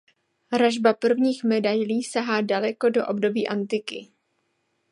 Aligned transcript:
Ražba 0.51 0.93
prvních 0.93 1.43
medailí 1.43 2.03
sahá 2.03 2.41
daleko 2.41 2.89
do 2.89 3.07
období 3.07 3.47
antiky. 3.47 4.07